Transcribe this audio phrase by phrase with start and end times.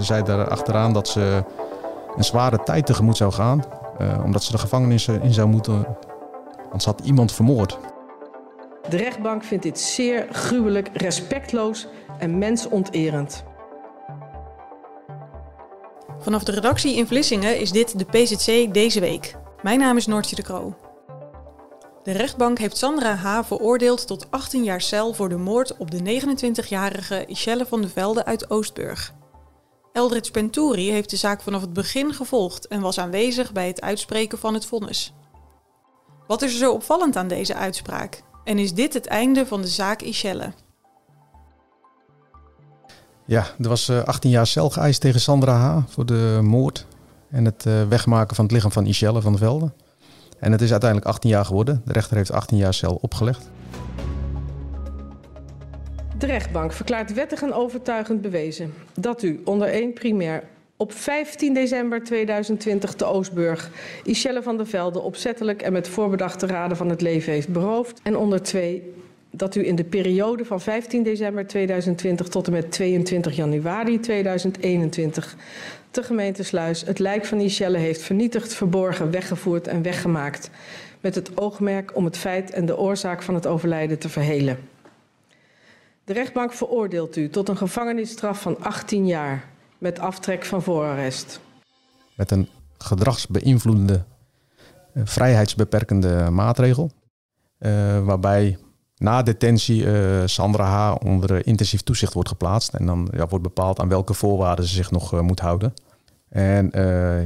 [0.00, 1.44] Ze zei daar achteraan dat ze
[2.16, 3.64] een zware tijd tegemoet zou gaan.
[4.00, 5.96] Uh, omdat ze de gevangenis in zou moeten.
[6.70, 7.78] Want ze had iemand vermoord.
[8.88, 11.86] De rechtbank vindt dit zeer gruwelijk, respectloos
[12.18, 13.44] en mensonterend.
[16.18, 19.36] Vanaf de redactie in Vlissingen is dit de PZC deze week.
[19.62, 20.74] Mijn naam is Noortje de Kroo.
[22.02, 23.40] De rechtbank heeft Sandra H.
[23.44, 28.24] veroordeeld tot 18 jaar cel voor de moord op de 29-jarige Ischelle van de Velde
[28.24, 29.18] uit Oostburg.
[29.92, 34.38] Eldridge Penturi heeft de zaak vanaf het begin gevolgd en was aanwezig bij het uitspreken
[34.38, 35.14] van het vonnis.
[36.26, 38.22] Wat is er zo opvallend aan deze uitspraak?
[38.44, 40.52] En is dit het einde van de zaak Ischelle?
[43.24, 45.92] Ja, er was 18 eh, jaar cel geëist tegen Sandra H.
[45.92, 46.86] voor de moord
[47.30, 49.72] en het eh, wegmaken van het lichaam van Ischelle van de Velde.
[50.38, 51.82] En het is uiteindelijk 18 jaar geworden.
[51.84, 53.50] De rechter heeft 18 jaar cel opgelegd.
[56.20, 60.42] De rechtbank verklaart wettig en overtuigend bewezen dat u onder één primair
[60.76, 63.70] op 15 december 2020 te Oostburg
[64.04, 68.00] Ischelle van der Velde opzettelijk en met voorbedachte raden van het leven heeft beroofd.
[68.02, 68.92] En onder twee
[69.30, 75.36] dat u in de periode van 15 december 2020 tot en met 22 januari 2021
[75.90, 80.50] te gemeente Sluis het lijk van Ischelle heeft vernietigd, verborgen, weggevoerd en weggemaakt.
[81.00, 84.69] Met het oogmerk om het feit en de oorzaak van het overlijden te verhelen.
[86.04, 89.48] De rechtbank veroordeelt u tot een gevangenisstraf van 18 jaar
[89.78, 91.40] met aftrek van voorarrest.
[92.16, 92.48] Met een
[92.78, 94.04] gedragsbeïnvloedende,
[94.94, 96.90] uh, vrijheidsbeperkende maatregel.
[97.58, 98.58] Uh, waarbij
[98.96, 100.94] na detentie uh, Sandra H.
[101.04, 102.74] onder intensief toezicht wordt geplaatst.
[102.74, 105.74] En dan ja, wordt bepaald aan welke voorwaarden ze zich nog moet houden.
[106.28, 106.70] En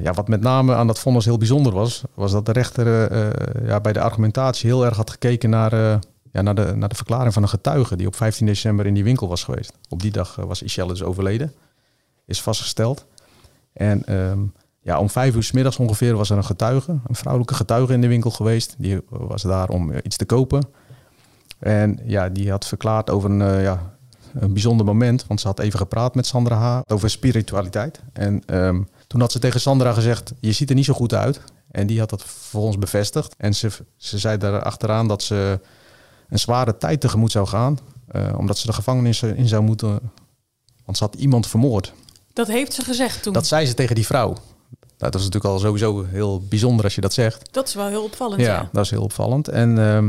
[0.02, 2.86] ja, wat met name aan dat vonnis heel bijzonder was, was dat de rechter
[3.66, 6.00] ja, bij de argumentatie heel erg had gekeken naar
[6.34, 9.04] ja, naar, de, naar de verklaring van een getuige die op 15 december in die
[9.04, 9.72] winkel was geweest.
[9.88, 11.52] Op die dag was Ishelle dus overleden,
[12.26, 13.06] is vastgesteld.
[13.72, 14.40] En ehm,
[14.80, 18.00] ja, om vijf uur s middags ongeveer was er een getuige, een vrouwelijke getuige in
[18.00, 18.74] de winkel geweest.
[18.78, 20.68] Die was daar om eh, iets te kopen.
[21.58, 23.96] En ja, die had verklaard over een, uh, ja,
[24.32, 26.92] een bijzonder moment, want ze had even gepraat met Sandra H.
[26.92, 28.00] over spiritualiteit.
[28.12, 31.40] En ehm, toen had ze tegen Sandra gezegd, je ziet er niet zo goed uit.
[31.70, 33.34] En die had dat vervolgens bevestigd.
[33.38, 35.60] En ze, ze zei daar achteraan dat ze
[36.34, 37.78] een zware tijd tegemoet zou gaan.
[38.12, 40.00] Uh, omdat ze de gevangenis in zou moeten.
[40.84, 41.92] Want ze had iemand vermoord.
[42.32, 43.32] Dat heeft ze gezegd toen?
[43.32, 44.32] Dat zei ze tegen die vrouw.
[44.98, 47.52] Nou, dat is natuurlijk al sowieso heel bijzonder als je dat zegt.
[47.52, 48.40] Dat is wel heel opvallend.
[48.40, 48.68] Ja, ja.
[48.72, 49.48] dat is heel opvallend.
[49.48, 50.08] En uh,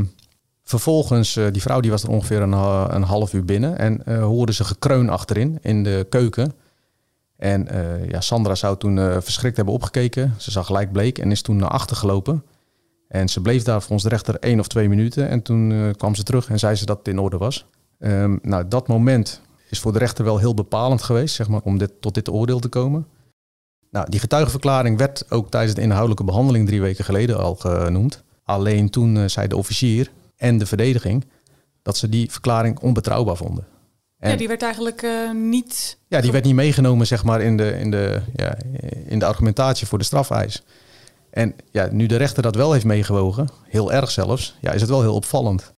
[0.64, 2.52] vervolgens, uh, die vrouw die was er ongeveer een,
[2.94, 3.78] een half uur binnen.
[3.78, 6.54] En uh, hoorde ze gekreun achterin in de keuken.
[7.36, 7.68] En
[8.08, 10.34] ja, Sandra zou toen verschrikt hebben opgekeken.
[10.38, 12.44] Ze zag gelijk bleek en is toen naar achter gelopen.
[13.08, 15.28] En ze bleef daar volgens de rechter één of twee minuten.
[15.28, 17.66] En toen uh, kwam ze terug en zei ze dat het in orde was.
[17.98, 19.40] Um, nou, dat moment
[19.70, 22.58] is voor de rechter wel heel bepalend geweest, zeg maar, om dit, tot dit oordeel
[22.58, 23.06] te komen.
[23.90, 28.22] Nou, die getuigenverklaring werd ook tijdens de inhoudelijke behandeling drie weken geleden al genoemd.
[28.44, 31.24] Alleen toen uh, zei de officier en de verdediging
[31.82, 33.66] dat ze die verklaring onbetrouwbaar vonden.
[34.18, 35.98] En, ja, die werd eigenlijk uh, niet.
[36.08, 38.56] Ja, die werd niet meegenomen, zeg maar, in de, in de, ja,
[39.06, 40.62] in de argumentatie voor de strafeis.
[41.36, 44.90] En ja, nu de rechter dat wel heeft meegewogen, heel erg zelfs, ja, is het
[44.90, 45.72] wel heel opvallend.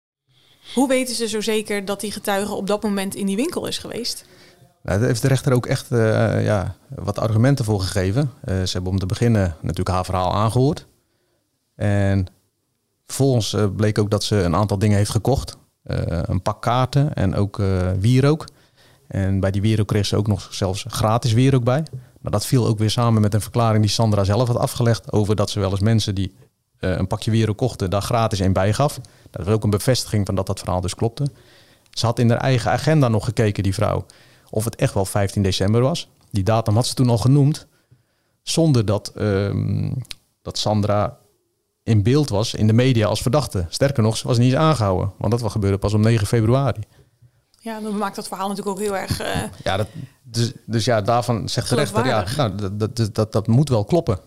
[0.73, 3.78] Hoe weten ze zo zeker dat die getuige op dat moment in die winkel is
[3.78, 4.25] geweest?
[4.84, 8.31] Nou, daar heeft de rechter ook echt uh, ja, wat argumenten voor gegeven.
[8.45, 10.85] Uh, ze hebben om te beginnen natuurlijk haar verhaal aangehoord.
[11.75, 12.28] En
[13.06, 15.57] vervolgens uh, bleek ook dat ze een aantal dingen heeft gekocht.
[15.84, 17.62] een pak kaarten en ook
[18.00, 18.45] wierook.
[19.07, 21.83] En bij die wierook kreeg ze ook nog zelfs gratis wierook bij.
[22.22, 25.36] Maar dat viel ook weer samen met een verklaring die Sandra zelf had afgelegd over
[25.36, 26.36] dat ze wel eens mensen die
[26.80, 29.00] uh, een pakje wieren kochten, daar gratis een bij gaf.
[29.31, 31.28] Dat was ook een bevestiging van dat dat verhaal dus klopte.
[31.92, 34.06] Ze had in haar eigen agenda nog gekeken, die vrouw,
[34.50, 36.10] of het echt wel 15 december was.
[36.31, 37.68] Die datum had ze toen al genoemd,
[38.44, 39.94] zonder dat, um,
[40.42, 41.18] dat Sandra
[41.84, 43.66] in beeld was in de media als verdachte.
[43.69, 46.81] Sterker nog, ze was niet eens aangehouden, want dat gebeurde pas om 9 februari.
[47.68, 49.22] Ja, dan maakt dat verhaal natuurlijk ook heel erg.
[49.22, 49.88] Uh, ja, dat,
[50.24, 53.86] dus, dus ja, daarvan zegt de rechter, ja, nou, dat, dat, dat, dat moet wel
[53.86, 54.19] kloppen.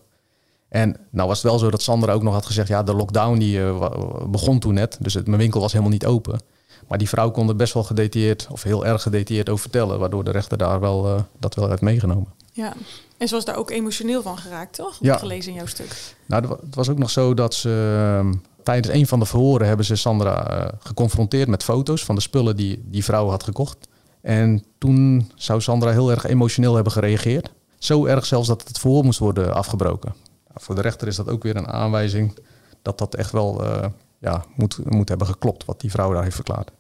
[0.69, 2.69] En nou was het wel zo dat Sandra ook nog had gezegd...
[2.69, 3.91] ja, de lockdown die uh,
[4.27, 6.41] begon toen net, dus het, mijn winkel was helemaal niet open.
[6.89, 9.99] Maar die vrouw kon er best wel gedetailleerd of heel erg gedetailleerd over vertellen...
[9.99, 12.33] waardoor de rechter daar wel, uh, dat wel heeft meegenomen.
[12.53, 12.73] Ja,
[13.19, 14.99] en ze was daar ook emotioneel van geraakt, toch?
[15.01, 15.17] Ja.
[15.17, 16.15] Gelezen in jouw stuk.
[16.27, 18.39] Nou, het was ook nog zo dat ze...
[18.61, 22.05] Ehm, tijdens een van de verhoren hebben ze Sandra uh, geconfronteerd met foto's...
[22.05, 23.89] van de spullen die die vrouw had gekocht.
[24.21, 27.53] En toen zou Sandra heel erg emotioneel hebben gereageerd.
[27.79, 30.15] Zo erg zelfs dat het verhoor moest worden afgebroken.
[30.49, 32.39] Nou, voor de rechter is dat ook weer een aanwijzing
[32.83, 33.85] dat dat echt wel uh,
[34.19, 36.71] ja, moet, moet hebben geklopt, wat die vrouw daar heeft verklaard.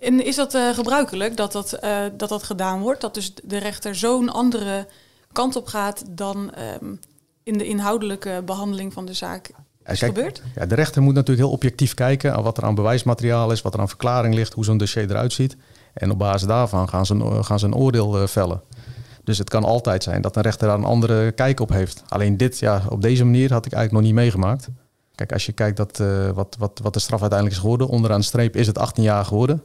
[0.00, 1.78] En is dat uh, gebruikelijk dat dat,
[2.16, 3.00] dat dat gedaan wordt?
[3.00, 4.88] Dat dus de rechter zo'n andere
[5.32, 6.52] kant op gaat dan
[6.82, 7.00] um,
[7.42, 9.50] in de inhoudelijke behandeling van de zaak
[9.86, 10.42] is Kijk, gebeurd?
[10.54, 13.74] Ja, de rechter moet natuurlijk heel objectief kijken aan wat er aan bewijsmateriaal is, wat
[13.74, 15.56] er aan verklaring ligt, hoe zo'n dossier eruit ziet.
[15.94, 18.62] En op basis daarvan gaan ze, gaan ze een oordeel vellen.
[19.24, 22.02] Dus het kan altijd zijn dat een rechter daar een andere kijk op heeft.
[22.08, 24.68] Alleen dit, ja, op deze manier had ik eigenlijk nog niet meegemaakt.
[25.14, 28.20] Kijk, als je kijkt dat, uh, wat, wat, wat de straf uiteindelijk is geworden, onderaan
[28.20, 29.62] de streep is het 18 jaar geworden.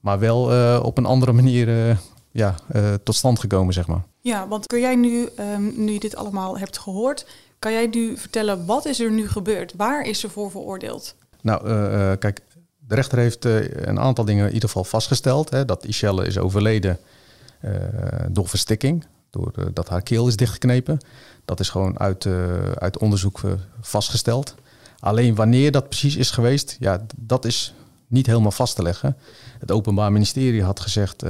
[0.00, 1.96] Maar wel uh, op een andere manier uh,
[2.30, 2.54] ja,
[3.02, 4.04] tot stand gekomen, zeg maar.
[4.20, 7.26] Ja, want kun jij nu, um, nu je dit allemaal hebt gehoord,
[7.58, 9.72] kan jij nu vertellen wat is er nu gebeurd?
[9.76, 11.14] Waar is ze voor veroordeeld?
[11.40, 11.60] Nou,
[12.16, 12.40] kijk,
[12.78, 15.50] de rechter heeft een aantal dingen in ieder geval vastgesteld.
[15.50, 16.98] Hè, dat Ishelle is overleden
[18.28, 20.98] door verstikking, doordat haar keel is dichtgeknepen.
[21.44, 22.26] Dat is gewoon uit,
[22.74, 23.40] uit onderzoek
[23.80, 24.54] vastgesteld.
[24.98, 27.74] Alleen wanneer dat precies is geweest, ja, dat is
[28.06, 29.16] niet helemaal vast te leggen.
[29.58, 31.24] Het Openbaar Ministerie had gezegd,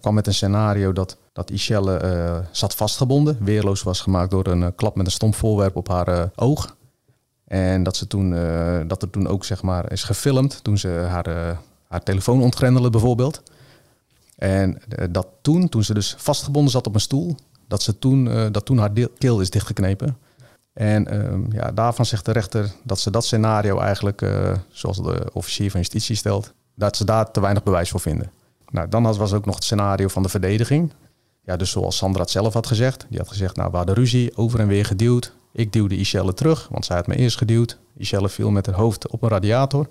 [0.00, 4.60] kwam met een scenario dat, dat Ishelle uh, zat vastgebonden, weerloos was gemaakt door een
[4.60, 6.76] uh, klap met een stomp voorwerp op haar oog.
[7.44, 8.30] En dat, ze toen,
[8.88, 11.58] dat er toen ook zeg maar, is gefilmd toen ze haar,
[11.88, 13.42] haar telefoon ontgrendelde bijvoorbeeld.
[14.36, 17.36] En dat toen, toen ze dus vastgebonden zat op een stoel,
[17.68, 20.18] dat, ze toen, dat toen haar keel is dichtgeknepen.
[20.72, 24.26] En ehm, ja, daarvan zegt de rechter dat ze dat scenario eigenlijk,
[24.70, 28.30] zoals de officier van justitie stelt, dat ze daar te weinig bewijs voor vinden.
[28.70, 30.92] Nou, dan was ook nog het scenario van de verdediging.
[31.44, 33.06] Ja, dus zoals Sandra het zelf had gezegd.
[33.08, 35.32] Die had gezegd, nou, we hadden ruzie, over en weer geduwd.
[35.52, 37.78] Ik duwde Ishelle terug, want zij had me eerst geduwd.
[37.96, 39.88] Ishelle viel met haar hoofd op een radiator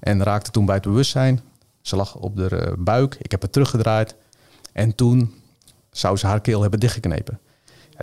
[0.00, 1.40] en raakte toen bij het bewustzijn.
[1.80, 4.14] Ze lag op de eh, buik, ik heb het teruggedraaid.
[4.72, 5.34] En toen
[5.90, 7.40] zou ze haar keel hebben dichtgeknepen.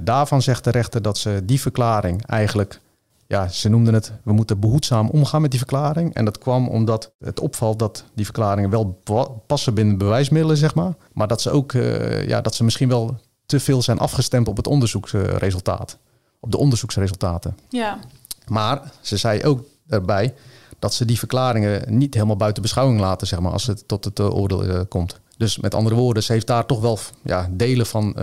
[0.04, 2.80] Daarvan zegt de rechter dat ze die verklaring eigenlijk,
[3.28, 6.14] ja, ze noemden het, we moeten behoedzaam omgaan met die verklaring.
[6.14, 9.02] En dat kwam omdat het opvalt dat die verklaringen wel
[9.48, 10.94] passen binnen bewijsmiddelen, zeg maar.
[11.14, 14.58] Maar dat ze ook, uh, ja, dat ze misschien wel te veel zijn afgestemd op
[14.58, 15.98] het onderzoeksresultaat.
[16.40, 17.58] Op de onderzoeksresultaten.
[17.70, 18.00] Ja.
[18.48, 20.34] Maar ze zei ook daarbij
[20.80, 24.20] dat ze die verklaringen niet helemaal buiten beschouwing laten, zeg maar, als het tot het
[24.20, 25.20] uh, oordeel uh, komt.
[25.38, 28.16] Dus met andere woorden, ze heeft daar toch wel ja, delen van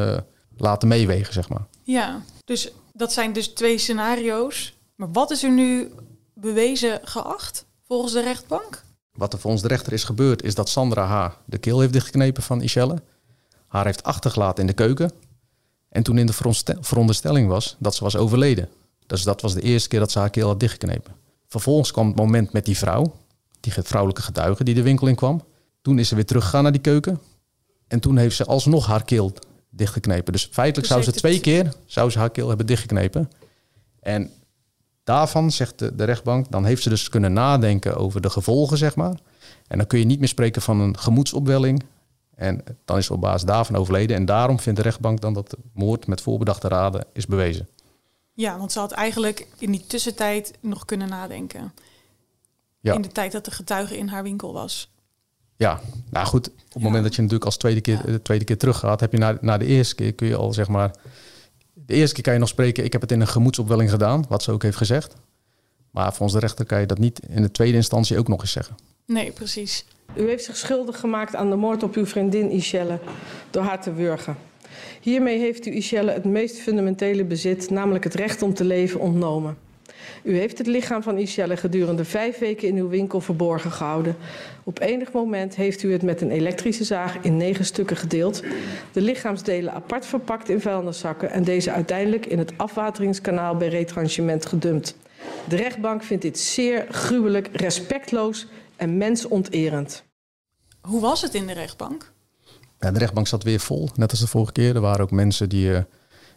[0.56, 1.66] laten meewegen, zeg maar.
[1.82, 4.74] Ja, dus dat zijn dus twee scenario's.
[4.94, 5.92] Maar wat is er nu
[6.34, 8.84] bewezen geacht volgens de rechtbank?
[9.12, 12.42] Wat er volgens de rechter is gebeurd, is dat Sandra haar de keel heeft dichtgeknepen
[12.42, 13.02] van Ishelle.
[13.66, 15.12] Haar heeft achtergelaten in de keuken.
[15.88, 16.32] En toen in de
[16.80, 18.68] veronderstelling was dat ze was overleden.
[19.06, 21.14] Dus dat was de eerste keer dat ze haar keel had dichtgeknepen.
[21.46, 23.14] Vervolgens kwam het moment met die vrouw,
[23.60, 25.44] die vrouwelijke getuige die de winkel in kwam.
[25.82, 27.20] Toen is ze weer teruggegaan naar die keuken.
[27.86, 29.32] En toen heeft ze alsnog haar keel
[29.70, 30.32] dichtgeknepen.
[30.32, 33.30] Dus feitelijk dus zou ze twee keer zou ze haar keel hebben dichtgeknepen.
[34.00, 34.30] En
[35.04, 38.96] daarvan zegt de, de, rechtbank, dan heeft ze dus kunnen nadenken over de gevolgen, zeg
[38.96, 39.18] maar.
[39.66, 41.84] En dan kun je niet meer spreken van een gemoedsopwelling.
[42.34, 44.16] En dan is op basis daarvan overleden.
[44.16, 47.68] En daarom vindt de rechtbank dan dat de moord met voorbedachte raden is bewezen.
[48.32, 51.72] Ja, want ze had eigenlijk in die tussentijd nog kunnen nadenken.
[52.80, 52.94] Ja.
[52.94, 54.92] In de tijd dat de getuige in haar winkel was.
[55.56, 55.80] Ja,
[56.10, 58.78] nou goed, op het moment dat je natuurlijk als tweede keer, de tweede keer terug
[58.78, 60.94] gaat, heb je na, na de eerste keer kun je al zeg maar.
[61.86, 64.42] De eerste keer kan je nog spreken, ik heb het in een gemoedsopwelling gedaan, wat
[64.42, 65.14] ze ook heeft gezegd.
[65.90, 68.52] Maar volgens de rechter kan je dat niet in de tweede instantie ook nog eens
[68.52, 68.76] zeggen.
[69.06, 69.84] Nee, precies.
[70.16, 72.98] U heeft zich schuldig gemaakt aan de moord op uw vriendin Ishelle
[73.50, 74.36] door haar te wurgen.
[75.00, 79.56] Hiermee heeft u Ishelle het meest fundamentele bezit, namelijk het recht om te leven, ontnomen.
[80.24, 84.16] U heeft het lichaam van Ishelle gedurende vijf weken in uw winkel verborgen gehouden.
[84.62, 88.42] Op enig moment heeft u het met een elektrische zaag in negen stukken gedeeld,
[88.92, 94.96] de lichaamsdelen apart verpakt in vuilniszakken en deze uiteindelijk in het afwateringskanaal bij retranchement gedumpt.
[95.48, 100.04] De rechtbank vindt dit zeer gruwelijk, respectloos en mensonterend.
[100.80, 102.12] Hoe was het in de rechtbank?
[102.78, 104.74] Ja, de rechtbank zat weer vol, net als de vorige keer.
[104.74, 105.78] Er waren ook mensen die uh,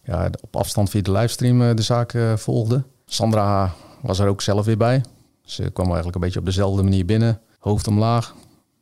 [0.03, 2.85] ja, op afstand via de livestream uh, de zaak uh, volgden.
[3.09, 5.03] Sandra was er ook zelf weer bij.
[5.41, 7.41] Ze kwam eigenlijk een beetje op dezelfde manier binnen.
[7.59, 8.35] Hoofd omlaag.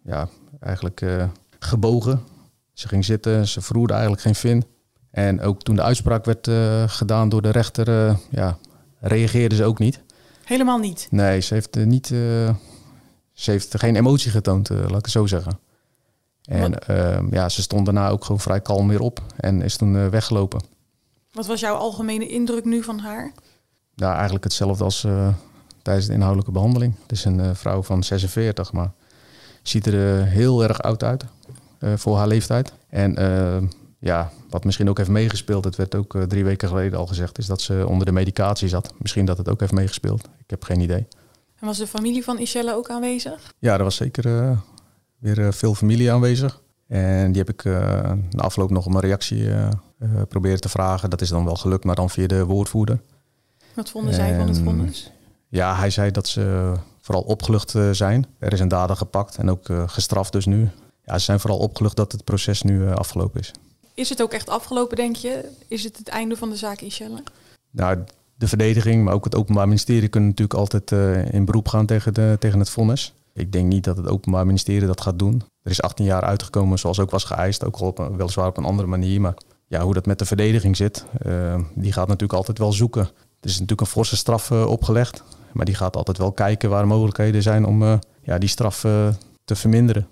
[0.04, 0.28] Ja,
[0.60, 1.26] eigenlijk uh,
[1.60, 2.24] gebogen.
[2.74, 3.48] Ze ging zitten.
[3.48, 4.66] Ze vroerde eigenlijk geen vin.
[5.12, 8.58] En ook toen de uitspraak werd eh, gedaan door de rechter, uh, ja,
[9.00, 10.02] reageerde ze ook niet.
[10.44, 11.08] Helemaal niet?
[11.12, 15.60] Nee, ze heeft, niet, ze heeft geen emotie getoond, laat ik het zo zeggen.
[16.44, 20.10] En ehm, ja, ze stond daarna ook gewoon vrij kalm weer op en is toen
[20.10, 20.62] weggelopen.
[21.32, 23.34] Wat was jouw algemene indruk nu van haar?
[23.96, 25.08] Nou, eigenlijk hetzelfde als
[25.82, 26.96] tijdens de inhoudelijke behandeling.
[27.02, 28.92] Het is een vrouw van 46, maar
[29.62, 31.26] ziet er heel erg oud uit
[31.80, 32.74] voor haar leeftijd.
[32.90, 33.18] En
[34.06, 37.38] ja, wat misschien ook heeft meegespeeld, het werd ook eh, drie weken geleden al gezegd,
[37.38, 38.94] is dat ze onder de medicatie zat.
[38.98, 40.24] Misschien dat het ook heeft meegespeeld.
[40.24, 41.08] Ik heb geen idee.
[41.60, 43.54] En was de familie van Ishelle ook aanwezig?
[43.60, 44.58] Ja, er was zeker uh,
[45.18, 46.62] weer uh, veel familie aanwezig.
[46.88, 47.64] En die heb ik
[48.30, 49.50] na afloop nog om een reactie
[50.30, 51.10] proberen te vragen.
[51.10, 53.00] Dat is dan wel gelukt, maar dan via de woordvoerder.
[53.76, 55.12] Wat vonden zij van het vonnis?
[55.50, 58.26] Ja, hij zei dat ze vooral opgelucht zijn.
[58.40, 60.70] Er is een dader gepakt en ook gestraft dus nu.
[61.04, 63.52] Ja, ze zijn vooral opgelucht dat het proces nu afgelopen is.
[63.94, 65.50] Is het ook echt afgelopen, denk je?
[65.68, 67.24] Is het het einde van de zaak Ishelle?
[67.72, 68.04] Nou,
[68.36, 72.14] de verdediging, maar ook het Openbaar Ministerie kunnen natuurlijk altijd uh, in beroep gaan tegen,
[72.14, 73.14] de, tegen het vonnis.
[73.34, 75.44] Ik denk niet dat het Openbaar Ministerie dat gaat doen.
[75.62, 78.58] Er is 18 jaar uitgekomen zoals ook was geëist, ook al op een, weliswaar op
[78.58, 79.22] een andere manier.
[79.22, 79.34] Maar
[79.68, 83.10] ja, hoe dat met de verdediging zit, uh, die gaat natuurlijk altijd wel zoeken.
[83.40, 85.24] Er is natuurlijk een forse straf uh, opgelegd,
[85.54, 88.80] maar die gaat altijd wel kijken waar mogelijkheden zijn om ja, die straf
[89.46, 90.08] te verminderen.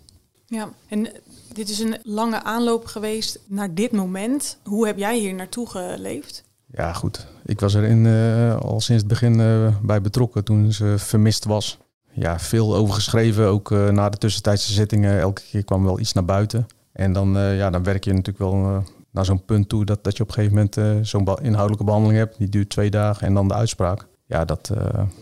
[0.45, 1.07] Ja, en
[1.53, 4.57] dit is een lange aanloop geweest naar dit moment.
[4.63, 6.43] Hoe heb jij hier naartoe geleefd?
[6.65, 7.27] Ja, goed.
[7.45, 11.45] Ik was er in, uh, al sinds het begin uh, bij betrokken toen ze vermist
[11.45, 11.77] was.
[12.11, 15.19] Ja, veel over geschreven, ook uh, na de tussentijdse zittingen.
[15.19, 16.67] Elke keer kwam wel iets naar buiten.
[16.91, 20.23] En dan, ja, dan werk je natuurlijk wel naar zo'n punt toe dat, dat je
[20.23, 22.37] op een gegeven moment zo'n inhoudelijke behandeling hebt.
[22.37, 24.07] Die duurt twee dagen en dan de uitspraak.
[24.25, 24.71] Ja, dat,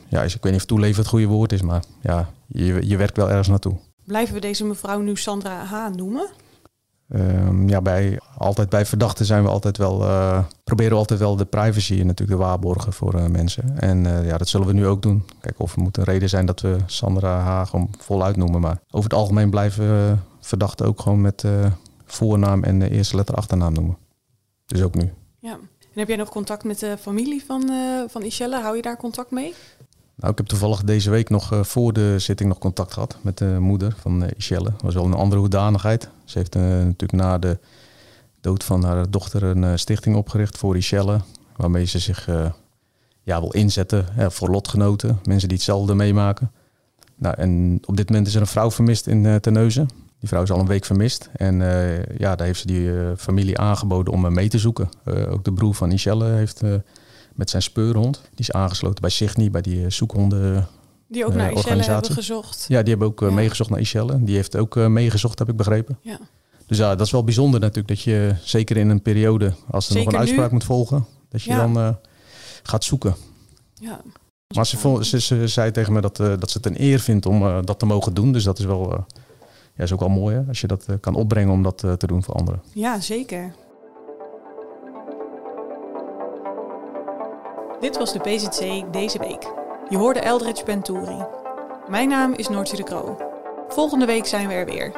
[0.08, 3.18] ja, ik weet niet of toeleven het goede woord is, maar ja, je, je werkt
[3.18, 3.78] wel ergens naartoe.
[4.06, 5.96] Blijven we deze mevrouw nu Sandra H.
[5.96, 6.30] noemen?
[7.16, 11.36] Um, ja, bij, altijd bij verdachten zijn we altijd wel, uh, proberen we altijd wel
[11.36, 13.80] de privacy natuurlijk te waarborgen voor uh, mensen.
[13.80, 15.26] En uh, ja, dat zullen we nu ook doen.
[15.40, 17.70] Kijk, of er moet een reden zijn dat we Sandra H.
[17.70, 18.62] gewoon voluit noemen.
[18.62, 21.46] Maar over het algemeen blijven verdachten ook gewoon met
[22.12, 23.98] voornaam en de eerste letter achternaam noemen.
[24.66, 25.14] Dus ook nu.
[25.40, 25.60] Ja.
[25.80, 27.72] En heb jij nog contact met de familie van,
[28.08, 28.62] van Ishelle?
[28.62, 29.54] Hou je daar contact mee?
[30.22, 33.38] Nou, ik heb toevallig deze week nog uh, voor de zitting nog contact gehad met
[33.38, 34.72] de moeder van uh, Ishelle.
[34.72, 36.10] Dat was wel een andere hoedanigheid.
[36.26, 37.60] Ze heeft uh, natuurlijk na de
[38.42, 41.22] dood van haar dochter een stichting opgericht voor Ishelle.
[41.56, 42.30] Waarmee ze zich
[43.24, 46.52] ja, wil inzetten voor lotgenoten, mensen die hetzelfde meemaken.
[47.16, 49.90] Nou, en op dit moment is er een vrouw vermist in uh, Terneuzen.
[50.22, 51.30] Die vrouw is al een week vermist.
[51.34, 51.56] En
[52.18, 54.90] ja, daar heeft ze die familie aangeboden om mee te zoeken.
[55.30, 56.62] ook de broer van Ishelle heeft
[57.36, 58.22] met zijn speurhond.
[58.22, 60.68] Die is aangesloten bij Signy, bij die eh, zoekhonden.
[61.08, 62.66] Die ook naar Ishelle hebben gezocht.
[62.68, 64.24] Ja, die hebben ook meegezocht naar Ishelle.
[64.24, 65.98] Die heeft ook meegezocht, heb ik begrepen.
[66.02, 66.20] Ja.
[66.66, 67.88] Dus ja, dat is wel bijzonder natuurlijk.
[67.88, 71.56] Dat je zeker in een periode, als er nog een uitspraak moet volgen, dat je
[71.56, 71.98] dan
[72.64, 73.16] gaat zoeken.
[73.74, 74.02] Ja.
[74.56, 77.26] Maar ze, vond, ze, ze, zei tegen me dat, dat ze het een eer vindt
[77.26, 78.32] om dat te mogen doen.
[78.32, 79.06] Dus dat is wel
[79.84, 82.34] is ook wel mooi hè, als je dat kan opbrengen om dat te doen voor
[82.34, 82.62] anderen.
[82.74, 83.54] Ja, zeker.
[87.80, 89.52] Dit was de PZC deze week.
[89.90, 91.26] Je hoorde Eldridge Penturi.
[91.90, 93.18] Mijn naam is Noortje de Kroo.
[93.68, 94.92] Volgende week zijn we er weer.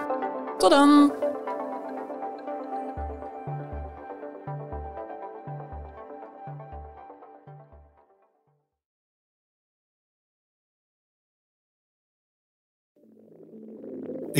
[0.57, 1.13] Tot dan!